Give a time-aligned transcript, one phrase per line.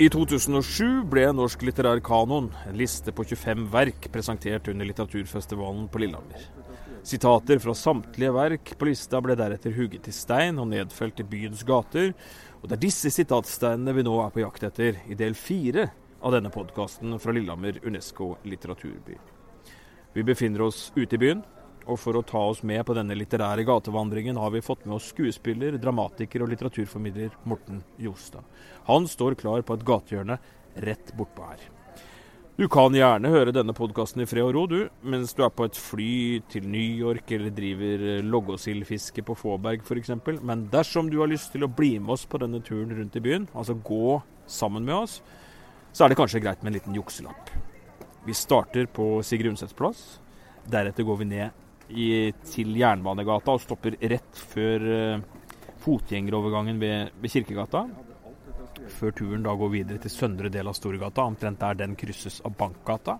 [0.00, 6.00] I 2007 ble Norsk litterær kanon, en liste på 25 verk, presentert under litteraturfestivalen på
[6.00, 6.46] Lillehammer.
[7.04, 11.66] Sitater fra samtlige verk på lista ble deretter hugget i stein og nedfelt i byens
[11.68, 12.14] gater,
[12.62, 15.90] og det er disse sitatsteinene vi nå er på jakt etter i del fire
[16.24, 19.20] av denne podkasten fra Lillehammer Unesco litteraturby.
[20.16, 21.44] Vi befinner oss ute i byen,
[21.86, 25.10] og for å ta oss med på denne litterære gatevandringen har vi fått med oss
[25.14, 28.44] skuespiller, dramatiker og litteraturformidler Morten Jostad.
[28.88, 30.38] Han står klar på et gatehjørne
[30.84, 31.68] rett bortpå her.
[32.60, 35.64] Du kan gjerne høre denne podkasten i fred og ro, du, mens du er på
[35.64, 36.12] et fly
[36.52, 40.12] til New York eller driver loggosildfiske på Fåberg f.eks.
[40.44, 43.22] Men dersom du har lyst til å bli med oss på denne turen rundt i
[43.24, 45.22] byen, altså gå sammen med oss,
[45.88, 47.48] så er det kanskje greit med en liten jukselapp.
[48.28, 50.04] Vi starter på Sigrid Undsets plass.
[50.68, 55.24] Deretter går vi ned i, til Jernbanegata og stopper rett før uh,
[55.84, 57.84] fotgjengerovergangen ved, ved, Kirkegata.
[58.90, 62.56] Før turen da går videre til søndre del av Storgata, omtrent der den krysses av
[62.58, 63.18] Bankgata.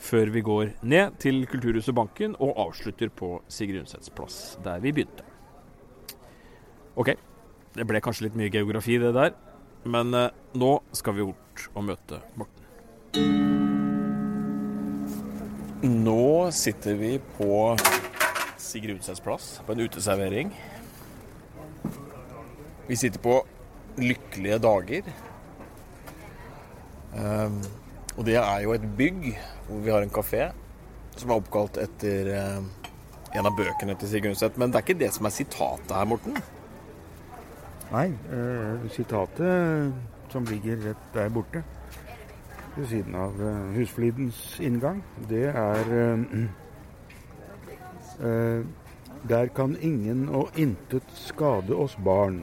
[0.00, 4.94] Før vi går ned til Kulturhuset Banken og avslutter på Sigrid Undsets plass, der vi
[4.96, 5.26] begynte.
[7.00, 7.12] OK,
[7.76, 9.36] det ble kanskje litt mye geografi det der,
[9.84, 13.49] men uh, nå skal vi bort og møte Morten.
[16.10, 17.76] Nå sitter vi på
[18.58, 20.48] Sigrid Udsets plass, på en uteservering.
[22.86, 23.36] Vi sitter på
[24.00, 25.10] Lykkelige dager.
[27.14, 27.60] Um,
[28.16, 29.28] og det er jo et bygg
[29.68, 30.48] hvor vi har en kafé
[31.18, 32.66] som er oppkalt etter um,
[33.30, 34.58] en av bøkene til Sigrid Undset.
[34.58, 36.40] Men det er ikke det som er sitatet her, Morten?
[37.92, 41.62] Nei, uh, sitatet som ligger rett der borte,
[42.76, 45.92] ved siden av uh, Husflidens inngang, det er
[48.20, 48.64] eh,
[49.28, 52.42] Der kan ingen og intet skade oss barn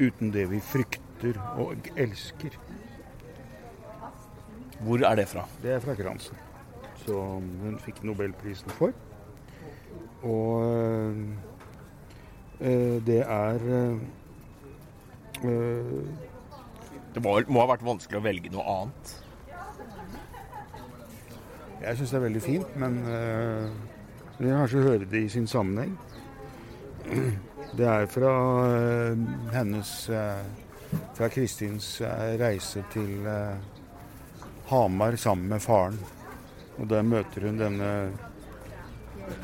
[0.00, 2.56] uten det vi frykter og elsker.
[4.80, 5.44] Hvor er det fra?
[5.62, 6.36] Det er fra Kransen.
[7.04, 8.92] Som hun fikk nobelprisen for.
[10.22, 10.64] Og
[12.60, 13.96] eh, det er eh,
[17.14, 19.14] Det må, må, ha vært vanskelig å velge noe annet?
[21.80, 23.68] Jeg syns det er veldig fint, men øh,
[24.36, 25.94] vi kan kanskje høre det i sin sammenheng.
[27.78, 28.30] Det er fra
[28.66, 29.20] uh,
[29.54, 29.90] hennes
[31.14, 32.00] Fra Kristins
[32.40, 33.28] reise til
[34.66, 35.98] Hamar sammen med faren.
[36.78, 37.90] Og der møter hun denne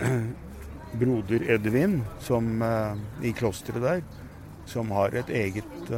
[1.00, 2.50] broder Edvin som,
[3.22, 4.02] i klosteret der,
[4.66, 5.94] som har et eget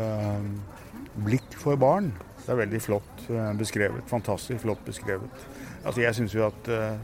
[1.16, 2.12] blikk for barn.
[2.42, 3.24] Det er veldig flott
[3.56, 4.04] beskrevet.
[4.12, 5.48] Fantastisk flott beskrevet.
[5.88, 6.98] Altså, jeg syns jo at uh,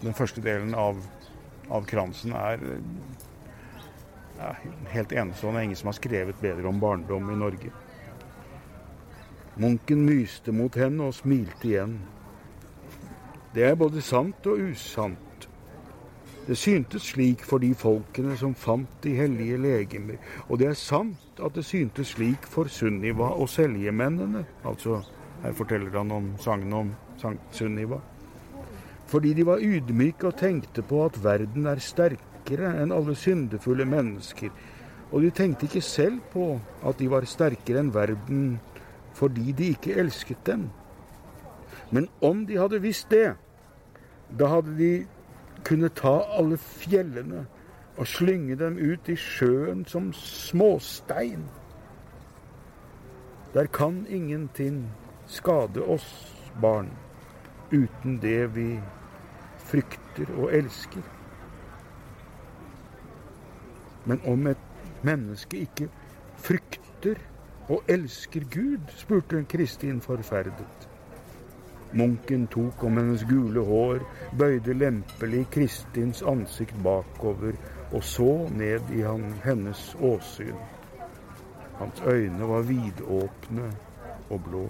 [0.00, 1.02] den første delen av,
[1.68, 2.62] av kransen er
[4.38, 4.54] ja,
[4.94, 5.66] helt enestående.
[5.68, 7.72] Ingen som har skrevet bedre om barndom i Norge.
[9.60, 11.98] Munken myste mot henne og smilte igjen.
[13.52, 15.48] Det er både sant og usant.
[16.46, 21.40] Det syntes slik for de folkene som fant de hellige legemer, og det er sant
[21.42, 25.00] at det syntes slik for Sunniva og selgemennene, altså
[25.46, 28.00] her forteller han om sangen om Sankt Sunniva.
[29.06, 34.50] Fordi de var ydmyke og tenkte på at verden er sterkere enn alle syndefulle mennesker.
[35.12, 38.56] Og de tenkte ikke selv på at de var sterkere enn verden
[39.16, 40.66] fordi de ikke elsket den.
[41.94, 43.36] Men om de hadde visst det,
[44.28, 44.90] da hadde de
[45.64, 47.46] kunnet ta alle fjellene
[47.96, 51.46] og slynge dem ut i sjøen som småstein.
[53.54, 54.82] Der kan ingenting
[55.26, 56.06] skade oss
[56.60, 56.90] barn
[57.70, 58.80] uten det vi
[59.66, 61.02] frykter og elsker.
[64.06, 64.66] Men om et
[65.02, 65.88] menneske ikke
[66.38, 67.18] frykter
[67.68, 70.88] og elsker Gud, spurte Kristin forferdet.
[71.96, 74.02] Munken tok om hennes gule hår,
[74.38, 77.58] bøyde lempelig Kristins ansikt bakover
[77.92, 79.02] og så ned i
[79.44, 80.56] hennes åsyn.
[81.78, 83.70] Hans øyne var vidåpne
[84.30, 84.66] og blå.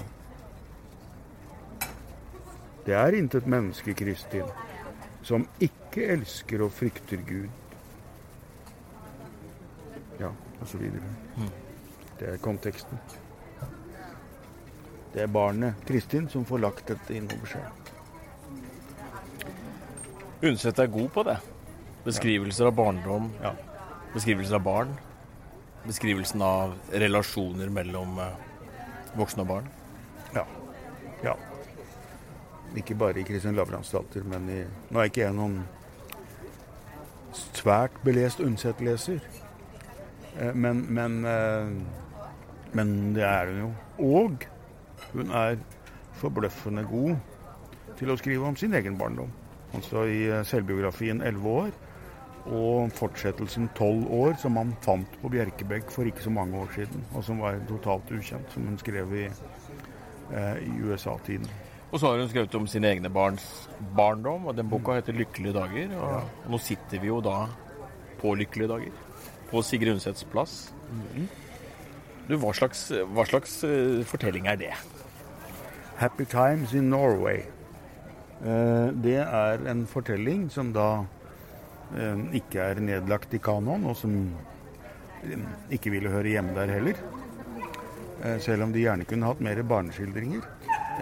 [2.86, 4.46] Det er intet menneske, Kristin,
[5.26, 7.48] som ikke elsker og frykter Gud.
[10.20, 10.30] Ja,
[10.60, 11.02] og så videre.
[11.36, 11.50] Mm.
[12.20, 13.00] Det er konteksten.
[15.12, 17.92] Det er barnet Kristin som får lagt dette innover seg.
[20.46, 21.36] Undset er god på det.
[22.06, 23.50] Beskrivelser av barndom, ja.
[24.14, 24.92] beskrivelser av barn.
[25.86, 28.36] Beskrivelsen av relasjoner mellom eh,
[29.18, 29.70] voksne og barn.
[32.76, 35.62] Ikke bare i Kristin Lavransdatter, men i Nå er ikke jeg noen
[37.56, 39.20] svært belest Undset-leser,
[40.38, 41.72] eh, men, men, eh,
[42.74, 43.70] Men det er hun jo.
[44.04, 44.44] Og
[45.12, 45.56] hun er
[46.20, 47.14] forbløffende god
[47.96, 49.30] til å skrive om sin egen barndom.
[49.74, 51.78] Altså i eh, selvbiografien 'Elleve år'
[52.46, 57.04] og fortsettelsen 'Tolv år', som han fant på Bjerkebekk for ikke så mange år siden,
[57.14, 59.24] og som var totalt ukjent, som hun skrev i,
[60.60, 61.48] i USA-tiden.
[61.92, 63.44] Og så har hun skrevet om sine egne barns
[63.96, 65.94] barndom, og den boka heter 'Lykkelige dager'.
[65.94, 67.46] Og, og nå sitter vi jo da
[68.20, 68.92] på Lykkelige dager,
[69.50, 70.72] på Sigrid Undsets plass.
[72.26, 74.72] Du, hva slags, hva slags uh, fortelling er det?
[75.96, 77.46] 'Happy Times in Norway'.
[78.42, 81.06] Uh, det er en fortelling som da
[81.94, 84.34] uh, ikke er nedlagt i kanon, og som
[85.70, 86.98] ikke ville høre hjemme der heller.
[88.40, 90.44] Selv om de gjerne kunne hatt mer barneskildringer.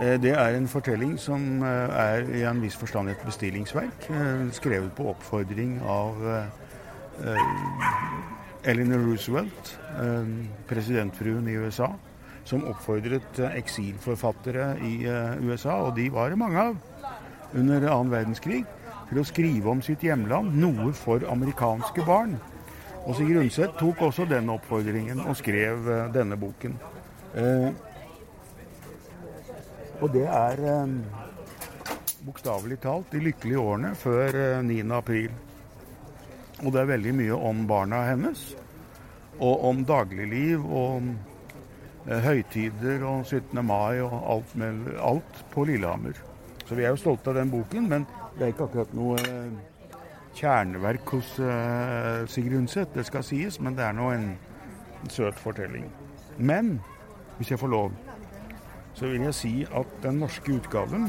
[0.00, 4.48] Eh, Det er en fortelling som eh, er i en viss forstand et bestillingsverk, eh,
[4.52, 6.18] skrevet på oppfordring av
[8.64, 9.68] Eleanor Roosevelt,
[10.66, 11.92] presidentfruen i USA,
[12.44, 15.06] som oppfordret eksilforfattere i
[15.46, 16.76] USA, og de var det mange av
[17.54, 18.64] under annen verdenskrig,
[19.08, 22.34] til å skrive om sitt hjemland, noe for amerikanske barn.
[23.06, 25.86] Og Sigrid Undset tok også den oppfordringen og skrev
[26.16, 26.74] denne boken.
[29.94, 30.94] Eh, og det er eh,
[32.24, 34.80] bokstavelig talt de lykkelige årene før eh, 9.
[34.94, 35.30] april.
[36.62, 38.54] Og det er veldig mye om barna hennes,
[39.42, 41.10] og om dagligliv og om
[42.08, 43.64] eh, høytider og 17.
[43.66, 46.18] mai og alt, med, alt på Lillehammer.
[46.64, 48.06] Så vi er jo stolte av den boken, men
[48.38, 49.98] det er ikke akkurat noe eh,
[50.34, 54.32] kjerneverk hos eh, Sigrid Undset, det skal sies, men det er nå en
[55.12, 55.90] søt fortelling.
[56.38, 56.78] Men
[57.36, 57.92] hvis jeg får lov,
[58.94, 61.08] så vil jeg si at den norske utgaven,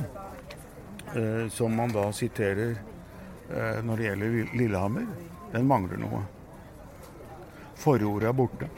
[1.13, 5.05] eh, som man da siterer eh, når det gjelder Lillehammer,
[5.53, 6.23] den mangler noe.
[7.77, 8.69] Forordet er borte.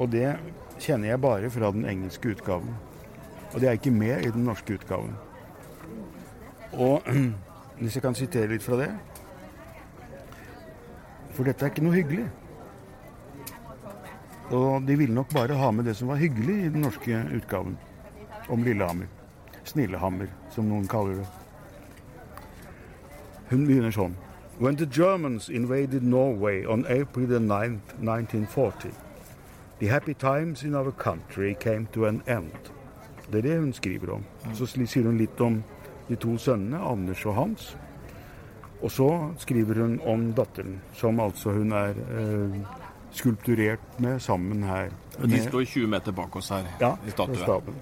[0.00, 0.30] Og det
[0.80, 2.72] kjenner jeg bare fra den engelske utgaven.
[3.52, 5.12] Og det er ikke med i den norske utgaven.
[6.72, 7.04] Og
[7.82, 8.92] hvis jeg kan sitere litt fra det
[11.36, 12.24] For dette er ikke noe hyggelig.
[14.52, 17.78] Og de ville nok bare ha med det som var hyggelig i den norske utgaven
[18.52, 19.08] om Lillehammer.
[19.64, 21.28] Snillehammer, som noen kaller det.
[23.52, 24.16] Hun begynner sånn.
[24.58, 28.92] When the Germans invaded Norway on April the 9th, 1940,
[29.78, 32.72] the happy times in our country came to an end.
[33.30, 34.24] Det er det hun skriver om.
[34.52, 35.62] Så sier hun litt om
[36.08, 37.72] de to sønnene, Anders og Hans.
[38.82, 39.08] Og så
[39.38, 42.81] skriver hun om datteren, som altså hun er eh,
[43.12, 44.90] skulpturert med sammen her.
[45.18, 47.80] Og de står 20 meter bak oss her ja, i statuen.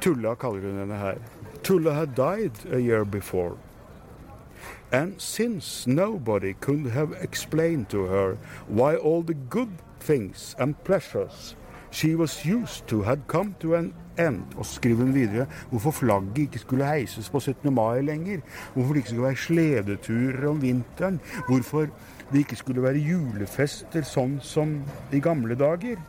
[0.00, 1.20] Tulla kaller hun henne her.
[1.64, 3.56] Tulla had died a year before.
[4.92, 8.36] And since nobody could have explained to her
[8.68, 11.56] why all the good things and pleasures
[11.94, 16.38] she was used to had come to an end, og skriver hun videre hvorfor flagget
[16.38, 17.74] ikke skulle heises på 17.
[17.74, 18.40] mai lenger,
[18.74, 21.86] hvorfor det ikke skulle være sledeturer om vinteren, hvorfor
[22.32, 24.80] det ikke skulle være julefester sånn som
[25.12, 26.02] i gamle dager.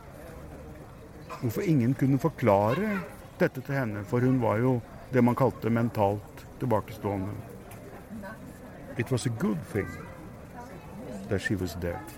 [1.40, 2.98] Hvorfor ingen kunne forklare
[3.38, 4.78] dette til henne, for hun var jo
[5.12, 7.34] det man kalte mentalt tilbakestående.
[8.98, 9.90] It was a good thing
[11.28, 12.16] that she was dead.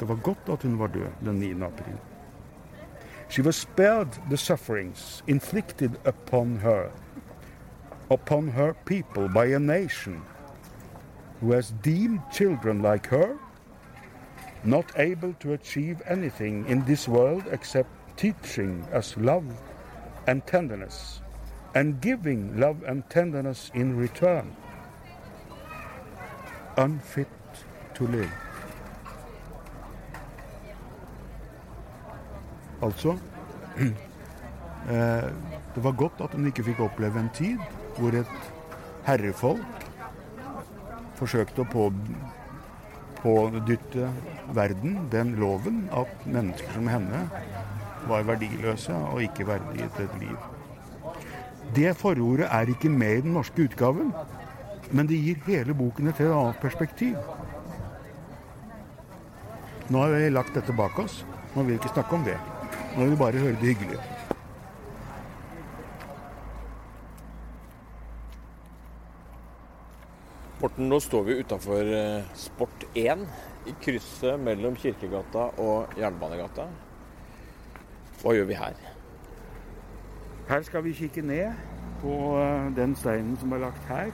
[0.00, 1.52] Det var godt at hun var død den 9.
[1.62, 1.96] april.
[3.34, 6.92] She was spared the sufferings inflicted upon her,
[8.08, 10.22] upon her people by a nation
[11.40, 13.36] who has deemed children like her
[14.62, 19.44] not able to achieve anything in this world except teaching us love
[20.28, 21.20] and tenderness,
[21.74, 24.54] and giving love and tenderness in return.
[26.76, 27.26] Unfit
[27.94, 28.43] to live.
[32.84, 33.16] Altså
[34.92, 35.30] eh,
[35.74, 37.58] Det var godt at hun ikke fikk oppleve en tid
[37.96, 38.50] hvor et
[39.06, 39.84] herrefolk
[41.18, 41.88] forsøkte å på,
[43.20, 44.08] pådytte
[44.56, 47.24] verden den loven at mennesker som henne
[48.08, 50.48] var verdiløse og ikke verdige til et liv.
[51.74, 54.12] Det forordet er ikke med i den norske utgaven,
[54.90, 57.16] men det gir hele boken et helt annet perspektiv.
[59.88, 61.22] Nå har vi lagt dette bak oss.
[61.54, 62.36] Nå vil vi ikke snakke om det.
[62.94, 64.00] Nå vil du bare høre det hyggelige.
[70.60, 71.90] Morten, nå står vi utafor
[72.38, 73.24] Sport 1
[73.66, 76.68] i krysset mellom Kirkegata og Jernbanegata.
[78.22, 78.78] Hva gjør vi her?
[80.48, 81.52] Her skal vi kikke ned
[82.00, 84.12] på eh, den steinen som er lagt her.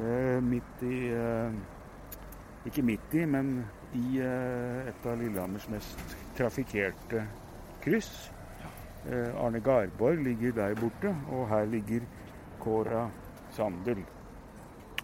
[0.00, 1.52] Eh, midt i eh,
[2.66, 3.60] Ikke midt i, men
[3.96, 7.24] i eh, et av Lillehammers mest trafikkerte
[7.82, 8.30] kryss.
[9.08, 12.04] Eh, Arne Garborg ligger der borte, og her ligger
[12.60, 13.08] Cora
[13.56, 14.04] Sandel.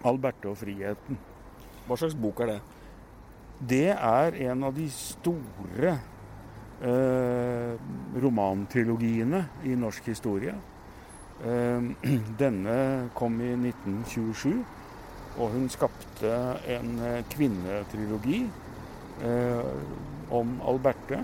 [0.05, 1.17] Alberte og friheten.
[1.87, 2.59] Hva slags bok er det?
[3.57, 5.95] Det er en av de store
[6.85, 7.73] eh,
[8.21, 10.53] romantrilogiene i norsk historie.
[11.41, 11.89] Eh,
[12.43, 12.77] denne
[13.17, 14.53] kom i 1927,
[15.37, 16.35] og hun skapte
[16.77, 18.43] en eh, kvinnetrilogi
[19.25, 19.75] eh,
[20.33, 21.23] om Alberte,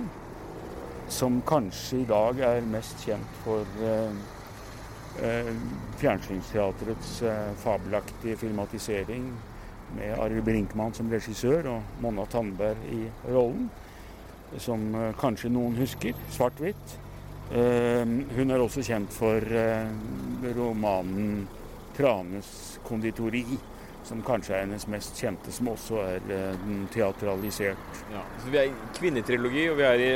[1.14, 4.16] som kanskje i dag er mest kjent for eh,
[5.22, 5.52] eh,
[6.02, 9.28] Fjernsynsteatrets eh, fabelaktige filmatisering
[9.94, 13.70] med Arild Brinkmann som regissør og Monna Tandberg i rollen.
[14.58, 16.14] Som kanskje noen husker.
[16.30, 16.92] Svart-hvitt.
[17.50, 19.42] Hun er også kjent for
[20.54, 21.48] romanen
[21.98, 23.58] 'Tranes konditori',
[24.04, 28.00] som kanskje er hennes mest kjente, som også er eh, teatralisert.
[28.12, 28.24] Ja.
[28.44, 30.12] Så vi er i kvinnetrilogi, og vi er i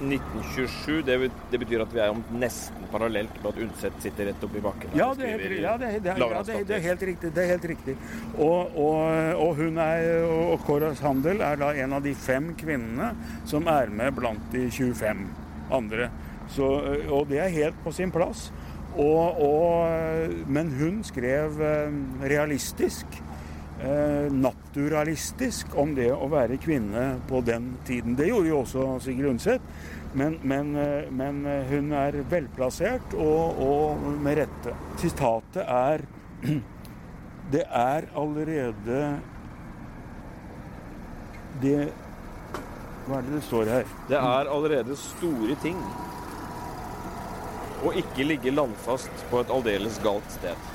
[0.00, 1.02] 1927.
[1.06, 1.16] Det,
[1.52, 4.94] det betyr at vi er om nesten parallelt med at Undset sitter rett oppi bakken.
[4.98, 7.32] Ja, det er, ja, det, er- det, ja det, er- helt riktig.
[7.36, 7.96] Det er helt riktig.
[8.38, 9.04] Og, og,
[9.46, 13.12] og hun er, og Kåras Handel er da en av de fem kvinnene
[13.48, 15.24] som er med blant de 25
[15.72, 16.10] andre.
[16.52, 16.66] Så,
[17.08, 18.50] og det er helt på sin plass.
[20.52, 21.94] Men hun skrev eh,
[22.28, 23.06] realistisk,
[23.80, 24.26] eh,
[24.72, 28.16] naturalistisk, om det å være kvinne på den tiden.
[28.16, 29.60] Det gjorde jo også Sigrid Undset.
[30.14, 34.74] Men, men, eh, men eh, hun er velplassert, og, og med rette.
[35.00, 36.04] Sitatet er
[37.52, 38.98] Det er allerede
[41.60, 41.90] Det
[43.04, 43.90] Hva er det det står her?
[44.08, 45.76] Det er allerede store ting
[47.82, 50.72] å ikke ligge landfast på et aldeles galt sted.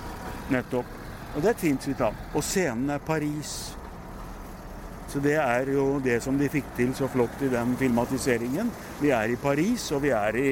[0.52, 0.94] Nettopp.
[1.34, 2.26] Og det er et fint sitat.
[2.36, 3.78] Og scenen er Paris.
[5.08, 8.72] Så det er jo det som de fikk til så flott i den filmatiseringen.
[9.00, 10.52] Vi er i Paris, og vi er i,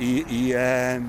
[0.00, 1.02] i, i eh,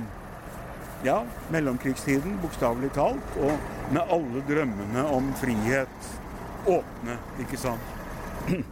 [1.08, 1.22] ja,
[1.54, 3.38] mellomkrigstiden, bokstavelig talt.
[3.40, 6.12] Og med alle drømmene om frihet
[6.68, 7.96] åpne, ikke sant.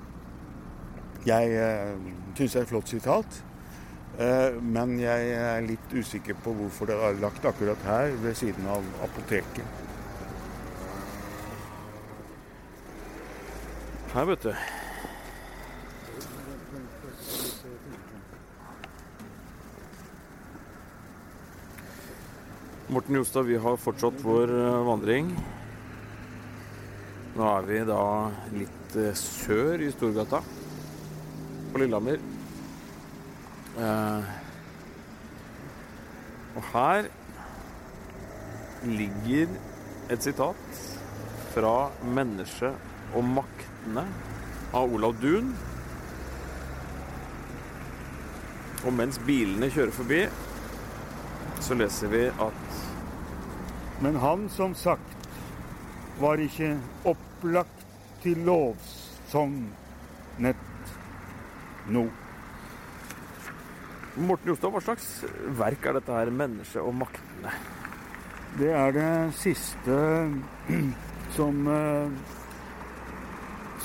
[1.25, 1.95] Jeg eh,
[2.37, 3.39] syns det er et flott sitat.
[4.19, 8.67] Eh, Men jeg er litt usikker på hvorfor det er lagt akkurat her, ved siden
[8.69, 9.84] av apoteket.
[14.15, 14.53] Her, vet du.
[22.88, 25.34] Morten Jostad, vi har fortsatt vår eh, vandring.
[27.36, 28.00] Nå er vi da
[28.55, 30.39] litt eh, sør i Storgata
[31.74, 32.24] på Lillehammer.
[33.75, 34.34] Eh,
[36.55, 37.12] og her
[38.95, 39.60] ligger
[40.07, 40.84] et sitat
[41.51, 42.77] fra 'Menneske
[43.12, 43.34] og
[43.85, 44.05] maktene'
[44.73, 45.53] av Olav Duun.
[48.85, 50.25] Og mens bilene kjører forbi,
[51.61, 52.81] så leser vi at
[54.01, 55.39] Men han som sagt
[56.19, 56.73] var ikke
[57.07, 57.85] opplagt
[58.21, 59.71] til lovsang
[60.37, 60.91] nett
[61.87, 62.03] nå.
[64.15, 65.23] Morten Jostad, hva slags
[65.55, 67.55] verk er dette her, 'Mennesket og maktene'?
[68.59, 69.95] Det er det siste
[71.37, 72.11] som eh,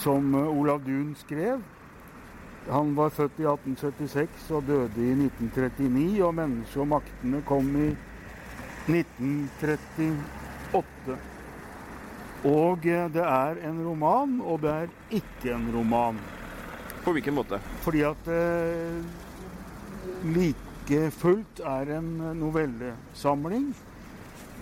[0.00, 1.60] som Olav Duun skrev.
[2.70, 7.96] Han var født i 1876 og døde i 1939, og 'Mennesket og maktene' kom i
[8.88, 11.18] 1938.
[12.44, 16.18] Og eh, det er en roman, og det er ikke en roman.
[17.04, 17.60] På hvilken måte?
[17.84, 19.04] Fordi at eh,
[20.24, 23.76] like fullt er en novellesamling.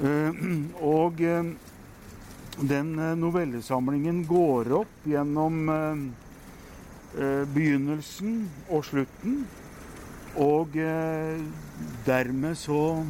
[0.02, 0.30] Eh,
[0.98, 1.44] Og eh,
[2.60, 6.00] den eh, novellesamlingen går opp gjennom eh,
[7.22, 9.44] eh, begynnelsen og slutten.
[10.38, 10.76] Og
[12.06, 13.02] dermed så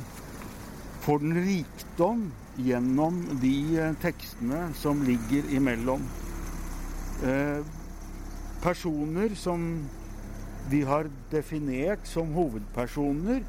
[1.05, 2.23] får den rikdom
[2.57, 6.07] gjennom de tekstene som ligger imellom.
[8.62, 9.67] Personer som
[10.73, 13.43] vi har definert som hovedpersoner,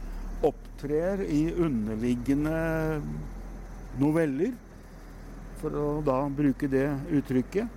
[0.44, 3.00] opptrer i underliggende
[4.02, 4.58] noveller,
[5.60, 6.88] for å da bruke det
[7.20, 7.68] uttrykket,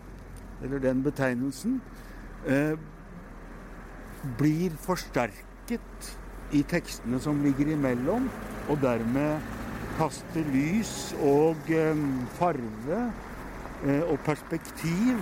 [0.62, 1.81] eller den betegnelsen,
[2.47, 2.77] eh,
[4.39, 6.12] blir forsterket
[6.53, 8.29] i tekstene som ligger imellom,
[8.69, 9.41] og dermed
[9.99, 12.05] kaster lys og eh,
[12.39, 13.01] farve
[13.87, 15.19] eh, og perspektiv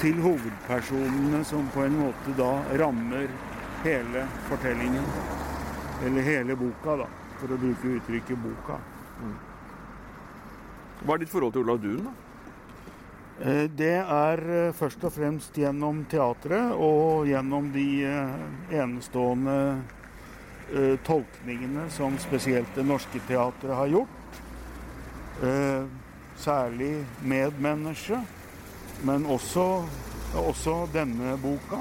[0.00, 3.28] til hovedpersonene som på en måte da rammer
[3.84, 5.10] hele fortellingen.
[6.04, 7.10] Eller hele boka, da,
[7.40, 8.76] for å bruke uttrykket boka.
[11.04, 12.06] Hva er ditt forhold til Olav Duun?
[12.06, 12.12] da?
[13.44, 17.88] Eh, det er eh, først og fremst gjennom teatret og gjennom de
[18.72, 19.58] enestående
[21.06, 24.40] tolkningene som spesielt Det Norske Teatret har gjort.
[26.36, 28.18] Særlig 'Medmenneske',
[29.06, 29.86] men også,
[30.34, 31.78] også denne boka.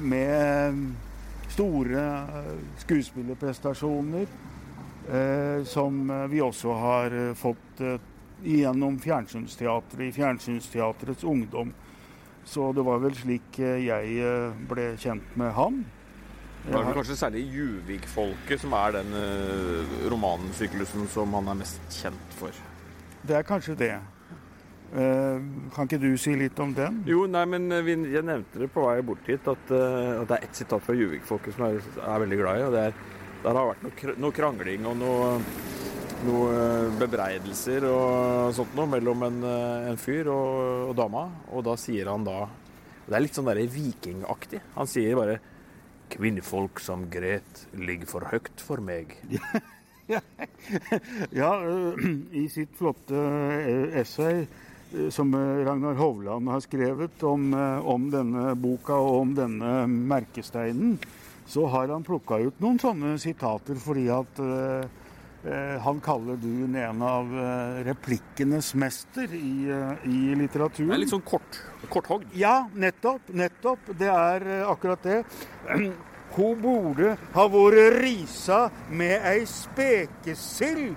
[0.00, 0.72] Med
[1.52, 2.26] store
[2.78, 4.26] skuespillerprestasjoner
[5.70, 7.82] som vi også har fått
[8.44, 11.72] gjennom Fjernsynsteatret i Fjernsynsteatrets ungdom.
[12.44, 15.80] Så det var vel slik eh, jeg eh, ble kjent med han.
[16.66, 19.12] Det er vel kanskje særlig Juvik-folket som er den
[20.10, 22.54] romansyklusen som han er mest kjent for?
[23.22, 23.92] Det er kanskje det.
[24.90, 27.04] Kan ikke du si litt om den?
[27.06, 30.48] Jo, nei, men jeg nevnte det på vei bort hit, at, uh, at det er
[30.48, 32.66] ett sitat fra Juvik-folket som jeg er, er, veldig glad i.
[32.66, 32.98] og det er,
[33.46, 35.26] Der har vært noe, noe krangling og noe
[36.24, 41.26] noen eh, bebreidelser og sånt noe mellom en, eh, en fyr og, og, dama.
[41.54, 42.46] Og da sier han da
[43.06, 44.58] Det er litt sånn der vikingaktig.
[44.74, 45.38] Han sier bare
[46.10, 49.14] 'Kvinnfolk som gret, ligger for høgt for meg'.
[51.40, 51.50] ja,
[52.30, 53.22] i sitt flotte
[53.94, 54.46] essay
[55.10, 60.94] som Ragnar Hovland har skrevet om, om, denne boka og om denne merkesteinen,
[61.46, 64.40] så har han plukka ut noen sånne sitater fordi at
[65.46, 70.88] Eh, han kaller Duun en av eh, replikkenes mester i, eh, i litteraturen.
[70.90, 71.60] Det er litt sånn kort,
[71.92, 72.32] korthogd?
[72.34, 73.30] Ja, nettopp.
[73.30, 73.92] Nettopp.
[73.94, 75.20] Det er akkurat det.
[76.36, 78.58] Hun burde ha vært risa
[78.90, 80.96] med ei spekesild,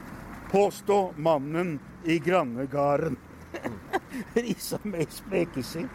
[0.49, 1.75] påstår mannen
[2.09, 3.19] i Grannegarden.
[4.35, 5.89] Risa med spekesing.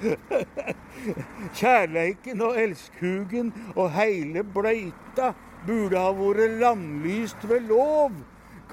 [1.54, 5.32] Kjærleiken og elskhugen og heile bløyta
[5.66, 8.22] burde ha vært landlyst ved lov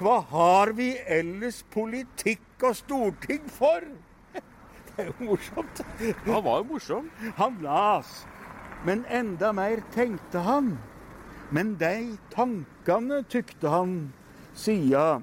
[0.02, 3.84] hva har vi ellers politikk og storting for?
[4.88, 5.82] Det er jo morsomt.
[6.24, 7.10] Han var jo morsom.
[7.36, 8.24] Han las.
[8.86, 10.72] Men enda mer tenkte han.
[11.52, 14.12] Men de tankene, tykte han,
[14.58, 15.20] sia,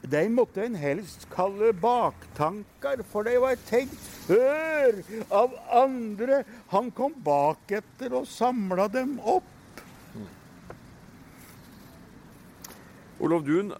[0.00, 6.42] de måtte en helst kalle baktanker, for de var tenkt før av andre.
[6.72, 9.56] Han kom baketter og samla dem opp.
[13.20, 13.74] Olof Duun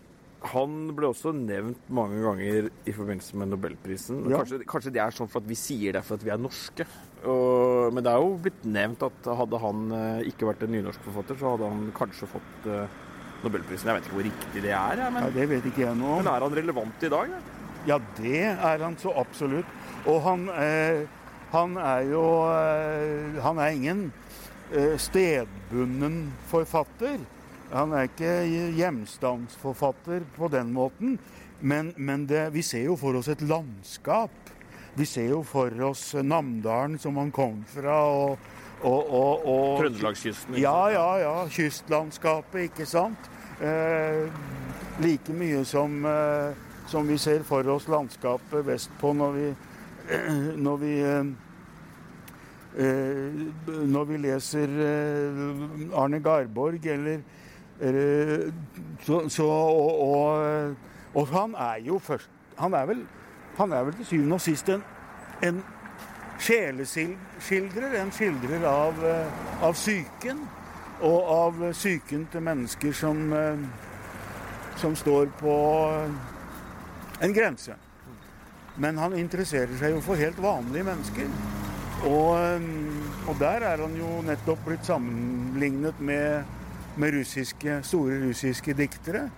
[0.50, 4.22] han ble også nevnt mange ganger i forbindelse med nobelprisen.
[4.30, 4.40] Ja.
[4.40, 6.86] Kanskje, kanskje, det er sånn for at vi sier det for at vi er norske.
[7.28, 11.04] Og, men det er jo blitt nevnt at hadde han eh, ikke vært en nynorsk
[11.04, 13.00] forfatter, så hadde han kanskje fått uh,
[13.44, 13.88] nobelprisen.
[13.90, 15.02] Jeg vet ikke hvor riktig det er.
[15.06, 16.22] Men, ja, det vet ikke jeg noe om.
[16.22, 17.32] men er han relevant i dag?
[17.34, 17.40] Ja?
[17.88, 19.78] ja, det er han så absolutt.
[20.08, 21.04] Og han, eh,
[21.52, 24.06] han er jo eh, Han er ingen
[24.72, 27.18] eh, stedbunden forfatter.
[27.70, 28.32] Han er ikke
[28.74, 31.18] hjemstandsforfatter på den måten,
[31.60, 34.32] men, men det, vi ser jo for oss et landskap.
[34.98, 38.00] Vi ser jo for oss Namdalen som han kom fra.
[38.10, 38.38] og,
[38.82, 40.54] og, og, og Trøndelagskysten?
[40.60, 41.46] Ja, ja, ja.
[41.48, 43.30] Kystlandskapet, ikke sant.
[43.60, 44.30] Eh,
[45.00, 46.54] like mye som, eh,
[46.86, 49.54] som, vi ser for oss landskapet vestpå når vi,
[50.08, 51.26] eh, når vi eh,
[53.90, 57.20] når vi leser eh, Arne Garborg eller
[59.00, 60.74] så, så og, og,
[61.14, 63.06] og, han er jo først Han er vel,
[63.56, 64.82] han er vel til syvende og sist en,
[65.42, 65.62] en
[66.40, 67.94] sjeleskildrer.
[68.00, 68.98] En skildrer av,
[69.62, 70.42] av psyken.
[71.00, 73.22] Og av psyken til mennesker som,
[74.76, 75.54] som står på
[77.24, 77.76] en grense.
[78.80, 81.32] Men han interesserer seg jo for helt vanlige mennesker.
[82.10, 82.68] Og,
[83.28, 86.44] og der er han jo nettopp blitt sammenlignet med
[86.96, 89.30] med russiske, store russiske diktere.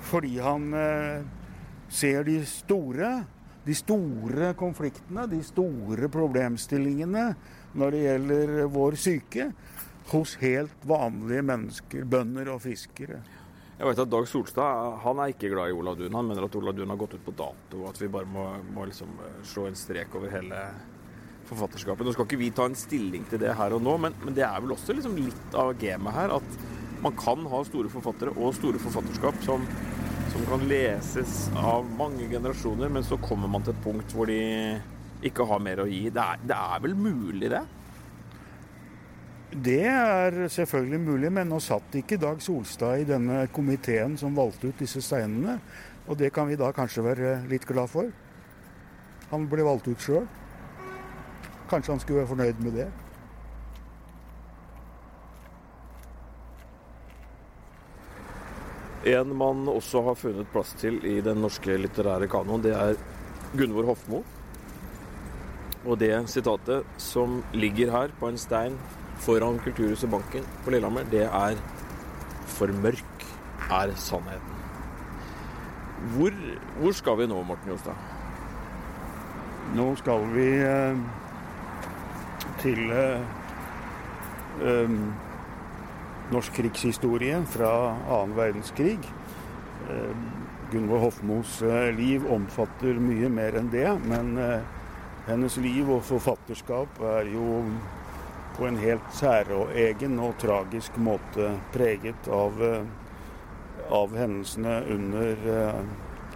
[0.00, 1.24] Fordi han eh,
[1.88, 3.24] ser de store,
[3.66, 7.26] de store konfliktene, de store problemstillingene
[7.78, 9.50] når det gjelder vår syke,
[10.10, 13.20] hos helt vanlige mennesker, bønder og fiskere.
[13.80, 16.16] Jeg vet at Dag Solstad han er ikke glad i Olav Duun.
[16.18, 18.48] Han mener at Olav Duun har gått ut på dato, og at vi bare må,
[18.74, 20.58] må liksom eh, slå en strek over hele
[21.48, 22.04] forfatterskapet.
[22.04, 24.44] Nå skal ikke vi ta en stilling til det her og nå, men, men det
[24.44, 26.60] er vel også liksom litt av gamet her at
[27.00, 29.64] man kan ha store forfattere og store forfatterskap som,
[30.30, 34.40] som kan leses av mange generasjoner, men så kommer man til et punkt hvor de
[35.26, 36.04] ikke har mer å gi.
[36.14, 37.62] Det er, det er vel mulig, det?
[39.50, 44.70] Det er selvfølgelig mulig, men nå satt ikke Dag Solstad i denne komiteen som valgte
[44.70, 45.58] ut disse steinene.
[46.06, 48.12] Og det kan vi da kanskje være litt glad for.
[49.32, 50.28] Han ble valgt ut sjøl.
[51.70, 52.88] Kanskje han skulle være fornøyd med det.
[59.08, 62.98] En man også har funnet plass til i den norske litterære kanoen, det er
[63.56, 64.20] Gunvor Hofmo.
[65.88, 68.76] Og det sitatet som ligger her på en stein
[69.24, 71.56] foran Kulturhuset Banken på Lillehammer, det er
[72.46, 73.24] 'For mørk
[73.70, 74.60] er sannheten'.
[76.12, 76.32] Hvor,
[76.80, 77.94] hvor skal vi nå, Morten Jostad?
[79.74, 80.96] Nå skal vi eh,
[82.58, 83.20] til eh,
[84.62, 84.90] eh,
[86.30, 88.98] norsk krigshistorie fra annen verdenskrig.
[89.90, 90.16] Eh,
[90.72, 94.60] Gunvor Hofmos eh, liv omfatter mye mer enn det, men eh,
[95.26, 97.64] hennes liv og forfatterskap er jo
[98.56, 102.58] på en helt særegen og tragisk måte preget av,
[103.90, 105.44] av hendelsene under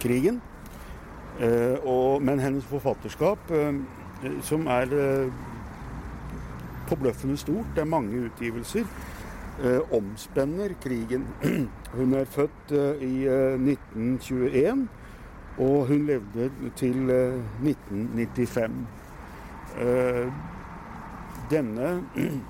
[0.01, 0.39] krigen.
[1.83, 3.51] Og, men hennes forfatterskap,
[4.47, 4.95] som er
[6.87, 8.87] forbløffende stort, det er mange utgivelser,
[9.91, 11.25] omspenner krigen.
[11.97, 14.87] Hun er født eh, i eh, 1921,
[15.57, 18.71] og hun levde til eh, 1995.
[19.79, 20.27] Eh,
[21.51, 22.03] denne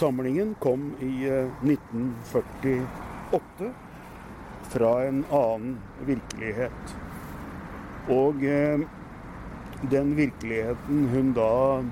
[0.00, 3.72] samlingen kom i eh, 1948
[4.70, 6.96] fra en annen virkelighet.
[8.10, 8.80] Og eh,
[9.90, 11.82] den virkeligheten hun da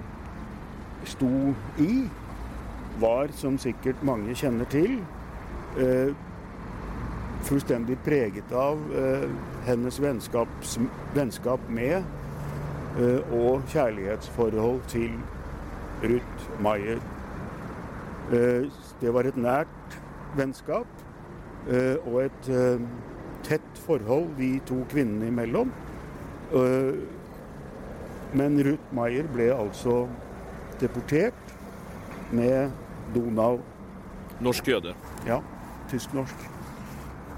[1.07, 2.11] sto i,
[3.01, 4.99] var, som sikkert mange kjenner til,
[5.79, 6.15] eh,
[7.49, 9.29] fullstendig preget av eh,
[9.67, 11.99] hennes vennskap med
[12.99, 15.13] eh, og kjærlighetsforhold til
[16.03, 17.01] Ruth Maier.
[18.33, 18.69] Eh,
[19.01, 19.99] det var et nært
[20.37, 20.89] vennskap
[21.71, 22.83] eh, og et eh,
[23.47, 25.71] tett forhold de to kvinnene imellom.
[28.39, 30.07] Men Ruth Maier ble altså
[30.81, 31.53] deportert
[32.33, 32.71] med
[33.15, 33.59] Donau.
[34.41, 34.95] Norsk jøde.
[35.27, 35.41] Ja,
[35.91, 36.45] tysk-norsk.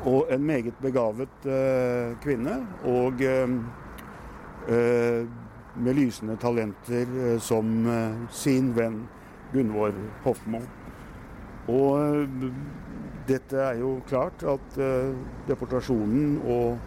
[0.09, 2.57] Og en meget begavet eh, kvinne.
[2.89, 3.55] Og eh,
[4.69, 5.25] eh,
[5.77, 9.03] med lysende talenter eh, som eh, sin venn
[9.53, 10.61] Gunvor Hofmo.
[11.71, 12.27] Og
[13.29, 14.79] dette er jo klart at
[15.47, 16.79] deportasjonen og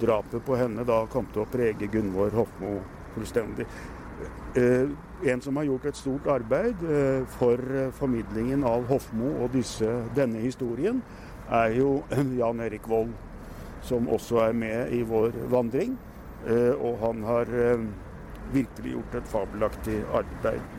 [0.00, 2.76] drapet på henne da kom til å prege Gunvor Hofmo
[3.16, 3.66] fullstendig.
[5.24, 9.88] En som har gjort et stort arbeid eh, for eh, formidlingen av Hofmo og disse,
[10.16, 11.00] denne historien,
[11.48, 12.02] er jo
[12.40, 13.14] Jan Erik Vold,
[13.86, 15.94] som også er med i vår vandring.
[16.44, 17.48] Eh, og han har
[18.52, 20.74] virkelig gjort et fabelaktig arbeid.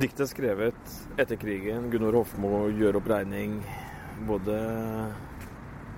[0.00, 1.90] Diktet er skrevet etter krigen.
[1.92, 3.58] Gunvor Hofmo gjør opp regning
[4.24, 4.56] både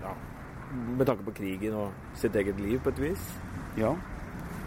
[0.03, 0.17] ja,
[0.99, 3.31] med tanke på krigen og sitt eget liv, på et vis.
[3.79, 3.95] Ja,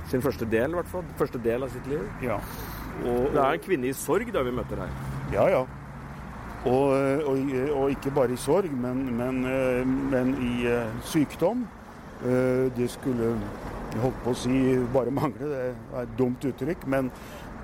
[0.08, 1.04] Sin første del, i hvert fall.
[1.20, 2.04] Første del av sitt liv.
[2.24, 2.40] ja.
[3.06, 4.94] Og det er en kvinne i sorg da vi møter her.
[5.34, 5.66] Ja, ja.
[6.66, 6.94] Og,
[7.30, 11.68] og, og ikke bare i sorg, men, men, eh, men i eh, sykdom.
[12.26, 13.36] Eh, Det skulle
[13.94, 14.62] jeg holdt på å si
[14.94, 16.88] bare mangle, det er et dumt uttrykk.
[16.90, 17.12] Men,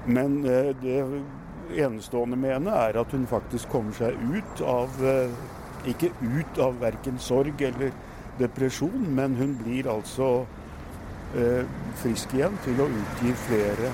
[0.05, 0.99] men det
[1.73, 4.99] enestående med henne er at hun faktisk kommer seg ut av
[5.87, 7.91] Ikke ut av verken sorg eller
[8.39, 10.45] depresjon, men hun blir altså
[12.01, 13.91] frisk igjen til å utgi flere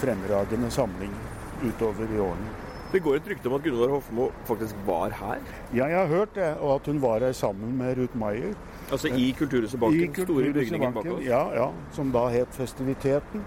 [0.00, 2.54] fremragende samlinger utover i årene.
[2.94, 5.40] Det går et rykte om at Gunvor Hofmo faktisk var her.
[5.74, 8.52] Ja, jeg har hørt det, og at hun var her sammen med Ruth Maier.
[8.92, 10.12] Altså i Kulturhuset Banken.
[10.14, 11.24] I store bygningen bak oss.
[11.26, 13.42] Ja, ja, som da het Festiviteten.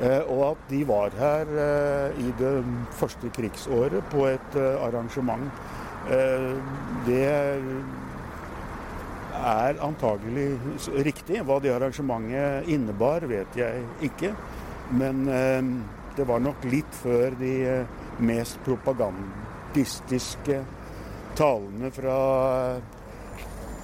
[0.00, 2.54] Eh, og at de var her eh, i det
[2.96, 5.50] første krigsåret på et eh, arrangement.
[6.08, 6.54] Eh,
[7.04, 7.28] det
[9.38, 10.48] er antagelig
[11.06, 11.42] riktig.
[11.46, 14.34] Hva det arrangementet innebar, vet jeg ikke.
[14.98, 15.62] Men eh,
[16.16, 20.62] det var nok litt før de eh, mest propagandistiske
[21.38, 22.18] talene fra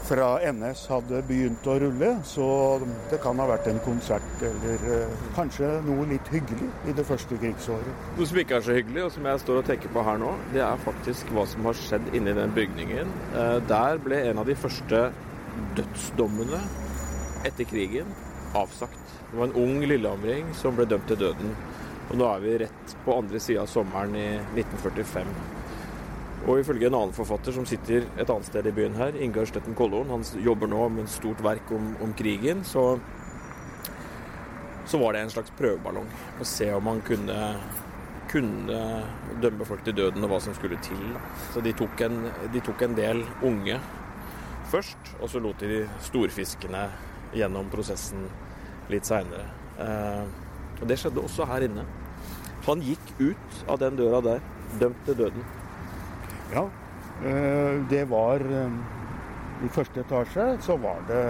[0.04, 2.46] fra NS hadde begynt å rulle, så
[3.08, 7.38] det kan ha vært en konsert eller eh, kanskje noe litt hyggelig i det første
[7.40, 8.02] krigsåret.
[8.18, 10.34] Noe som ikke er så hyggelig, og som jeg står og tenker på her nå,
[10.52, 13.14] det er faktisk hva som har skjedd inni den bygningen.
[13.32, 15.06] Eh, Der ble en av de første
[15.76, 16.60] dødsdommene
[17.44, 18.10] etter krigen
[18.54, 19.00] avsagt.
[19.30, 21.54] Det var en ung lillehamring som ble dømt til døden.
[22.10, 25.30] Og nå er vi rett på andre sida av sommeren i 1945.
[26.44, 29.76] Og ifølge en annen forfatter som sitter et annet sted i byen her, Ingar Støtten
[29.76, 32.98] Kollorn, han jobber nå med et stort verk om, om krigen, så,
[34.84, 36.10] så var det en slags prøveballong.
[36.36, 37.38] Å se om han kunne,
[38.28, 38.82] kunne
[39.40, 41.00] dømme folk til døden og hva som skulle til.
[41.54, 43.80] Så de tok, en, de tok en del unge
[44.70, 46.86] først, og så lot de storfiskene
[47.34, 48.26] gjennom prosessen
[48.92, 49.46] litt seinere.
[49.80, 50.24] Eh,
[50.80, 51.84] og det skjedde også her inne.
[52.66, 54.46] Han gikk ut av den døra der,
[54.80, 55.46] dømt til døden.
[56.54, 56.64] Ja,
[57.26, 58.80] eh, det var eh,
[59.64, 61.26] I første etasje så var det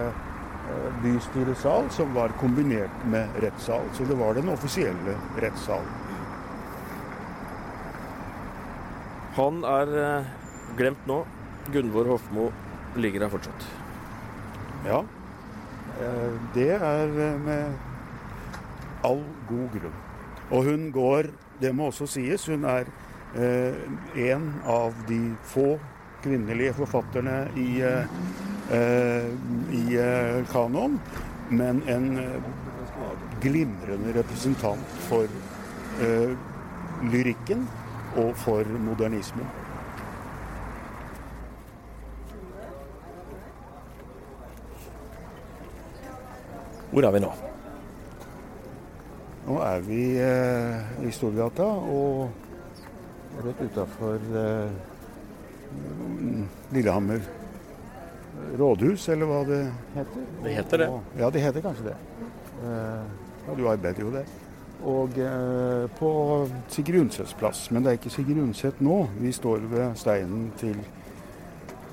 [1.03, 3.85] bystyresal som var kombinert med rettssal.
[3.93, 5.91] Så det var den offisielle rettssalen.
[9.37, 10.25] Han er
[10.79, 11.21] glemt nå.
[11.75, 12.49] Gunvor Hofmo
[12.97, 13.67] ligger der fortsatt.
[14.87, 15.01] Ja,
[16.01, 17.73] eh, det er eh, med
[19.05, 19.97] all god grunn.
[20.51, 21.31] Og hun går,
[21.61, 22.89] det må også sies, hun er
[23.37, 23.75] eh,
[24.31, 25.79] en av de få
[26.25, 27.83] kvinnelige forfatterne i,
[29.77, 29.83] i
[30.49, 30.95] kanon,
[31.51, 32.07] men en
[33.45, 35.29] glimrende representant for
[37.13, 37.69] lyrikken
[38.17, 39.64] og for modernismen.
[46.95, 47.31] Hvor er vi nå?
[49.49, 54.77] Nå er vi eh, i Storgata og rett utafor eh,
[56.71, 57.27] Lillehammer
[58.59, 59.61] rådhus, eller hva det
[59.97, 60.31] heter.
[60.45, 60.89] Det heter det.
[60.95, 61.99] Og, ja, det heter kanskje det.
[62.63, 64.33] Eh, du arbeider jo der.
[64.87, 66.11] Og eh, på
[66.69, 67.67] Sigrid Undsets plass.
[67.75, 69.05] Men det er ikke Sigrid Undset nå.
[69.19, 70.79] Vi står ved steinen til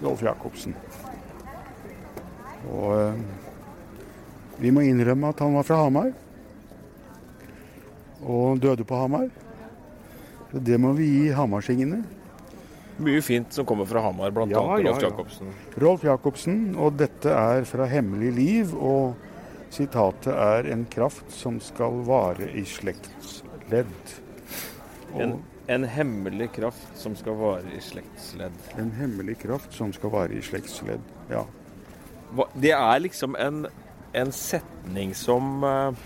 [0.04, 0.78] Rolf Jacobsen.
[2.70, 3.41] Og eh,
[4.62, 6.12] vi må innrømme at han var fra Hamar.
[8.22, 9.30] Og døde på Hamar.
[10.52, 12.04] Så Det må vi gi hamarsingene.
[13.02, 14.46] Mye fint som kommer fra Hamar, bl.a.
[14.52, 15.10] Ja, Rolf ja, ja.
[15.10, 15.54] Jacobsen.
[15.82, 18.76] Rolf Jacobsen, og dette er fra 'Hemmelig liv'.
[18.78, 19.16] Og
[19.72, 24.20] sitatet er 'en kraft som skal vare i slektsledd'.
[25.14, 28.52] Og En, en hemmelig kraft som skal vare i slektsledd.
[28.78, 31.02] en hemmelig kraft som skal vare i slektsledd.
[31.30, 31.46] Ja.
[32.36, 33.66] Hva, det er liksom en,
[34.14, 36.02] en setning som eh,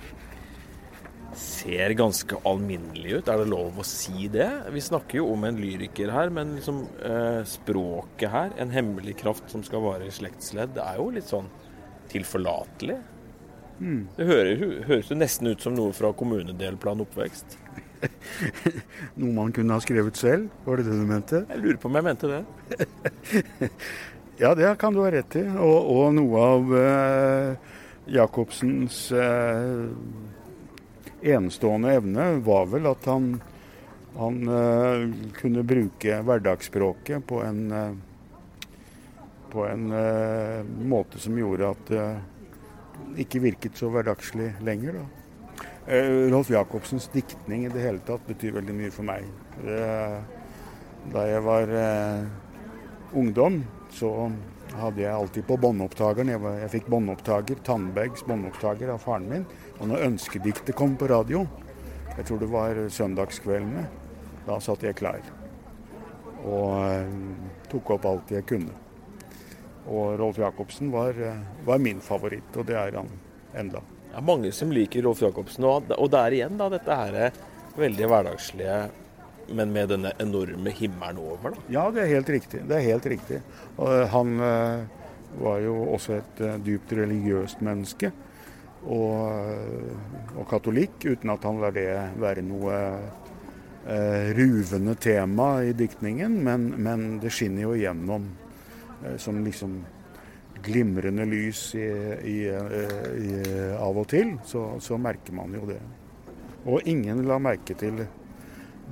[1.35, 3.31] ser ganske alminnelig ut.
[3.31, 4.49] Er det lov å si det?
[4.73, 9.51] Vi snakker jo om en lyriker her, men liksom eh, språket her, en hemmelig kraft
[9.51, 11.51] som skal vare i slektsledd, det er jo litt sånn
[12.11, 13.01] tilforlatelig.
[13.75, 17.57] Det høres, høres jo nesten ut som noe fra kommunedelplan oppvekst.
[19.19, 21.39] Noe man kunne ha skrevet selv, var det det du mente?
[21.49, 23.71] Jeg lurer på om jeg mente det.
[24.35, 25.45] Ja, det kan du ha rett i.
[25.47, 29.87] Og, og noe av eh, Jacobsens eh,
[31.21, 33.31] enestående evne var vel at han,
[34.17, 35.05] han eh,
[35.39, 37.97] kunne bruke hverdagsspråket på en, eh,
[39.51, 42.05] på en eh, måte som gjorde at det
[43.25, 45.01] ikke virket så hverdagslig lenger.
[45.01, 45.65] Da.
[45.87, 49.27] Eh, Rolf Jacobsens diktning i det hele tatt betyr veldig mye for meg.
[51.13, 52.25] Da jeg var eh,
[53.13, 53.59] ungdom,
[53.93, 54.11] så
[54.79, 59.45] hadde jeg alltid på båndopptakeren Jeg, jeg fikk båndopptaker, Tandbergs båndopptaker av faren min.
[59.79, 61.45] Og når ønskediktet kom på radio,
[62.15, 63.85] jeg tror det var søndagskveldene,
[64.45, 65.23] da satt jeg klar.
[66.45, 67.15] Og eh,
[67.71, 68.75] tok opp alt jeg kunne.
[69.85, 73.11] Og Rolf Jacobsen var, eh, var min favoritt, og det er han
[73.57, 73.81] enda.
[74.09, 77.41] Det er mange som liker Rolf Jacobsen, og, og det er igjen da dette her
[77.75, 78.77] veldig hverdagslige,
[79.53, 81.55] men med denne enorme himmelen over.
[81.55, 81.65] da.
[81.69, 82.63] Ja, det er helt riktig.
[82.67, 83.41] Det er helt riktig.
[83.77, 84.85] Eh, han eh,
[85.39, 88.11] var jo også et eh, dypt religiøst menneske.
[88.85, 91.87] Og, og katolikk, uten at han lar det
[92.21, 96.37] være noe eh, ruvende tema i diktningen.
[96.45, 98.29] Men, men det skinner jo igjennom
[99.03, 99.79] eh, som liksom
[100.65, 101.87] glimrende lys i,
[102.25, 103.33] i, i,
[103.77, 104.35] av og til.
[104.45, 105.81] Så, så merker man jo det.
[106.65, 108.05] Og ingen la merke til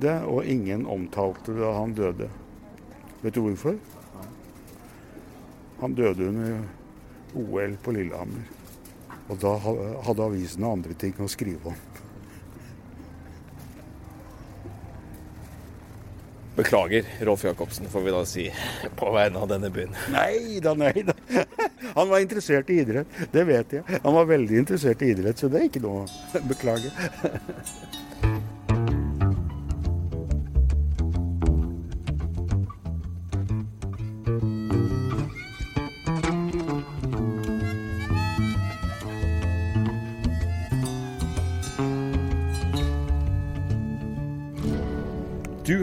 [0.00, 2.28] det, og ingen omtalte da han døde.
[3.22, 3.76] Vet du hvorfor?
[5.80, 6.58] Han døde under
[7.34, 8.44] OL på Lillehammer.
[9.28, 11.78] Og da ha- hadde avisene andre ting å skrive om.
[16.54, 18.44] Beklager, Rolf Jacobsen, får vi da si,
[18.94, 19.90] på vegne av denne byen.
[20.14, 21.14] Nei da, nei da.
[21.96, 23.82] Han var interessert i idrett, det vet jeg.
[24.04, 26.92] Han var veldig interessert i idrett, så det er ikke noe å beklage.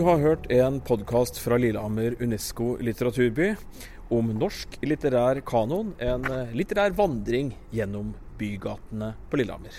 [0.02, 3.52] Du har hørt en podkast fra Lillehammer Unesco litteraturby
[4.10, 8.10] om norsk litterær kanon, en eh, litterær vandring gjennom
[8.40, 9.78] bygatene på Lillehammer.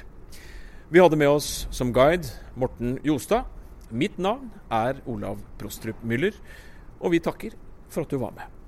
[0.94, 3.50] Vi hadde med oss som guide Morten Jostad.
[3.90, 6.38] Mitt navn er Olav Prostrup Müller,
[7.02, 7.58] og vi takker
[7.90, 8.61] for at du var med.